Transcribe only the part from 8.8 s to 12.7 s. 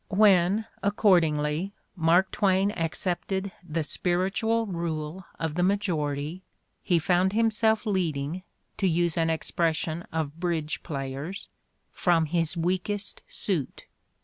use an expression of bridge players, from his